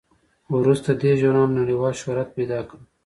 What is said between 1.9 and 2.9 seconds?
شهرت پیدا کړ.